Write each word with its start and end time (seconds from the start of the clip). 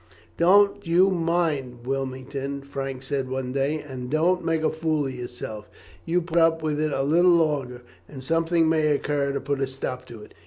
"Don't 0.35 0.87
you 0.87 1.11
mind, 1.11 1.85
Wilmington," 1.85 2.63
Frank 2.63 3.03
said 3.03 3.29
one 3.29 3.51
day, 3.51 3.77
"and 3.79 4.09
don't 4.09 4.43
make 4.43 4.63
a 4.63 4.71
fool 4.71 5.05
of 5.05 5.13
yourself. 5.13 5.69
You 6.07 6.23
put 6.23 6.37
up 6.39 6.63
with 6.63 6.81
it 6.81 6.91
a 6.91 7.03
little 7.03 7.29
longer, 7.29 7.83
and 8.09 8.23
something 8.23 8.67
may 8.67 8.87
occur 8.87 9.31
to 9.31 9.39
put 9.39 9.61
a 9.61 9.67
stop 9.67 10.07
to 10.07 10.23
it. 10.23 10.33